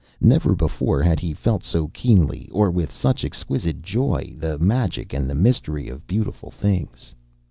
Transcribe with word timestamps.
Never 0.19 0.55
before 0.55 1.03
had 1.03 1.19
he 1.19 1.31
felt 1.31 1.63
so 1.63 1.89
keenly, 1.89 2.49
or 2.51 2.71
with 2.71 2.91
such 2.91 3.23
exquisite 3.23 3.83
joy, 3.83 4.33
the 4.35 4.57
magic 4.57 5.13
and 5.13 5.29
the 5.29 5.35
mystery 5.35 5.87
of 5.89 6.07
beautiful 6.07 6.49
things. 6.49 7.13